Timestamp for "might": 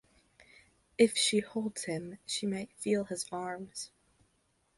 2.47-2.73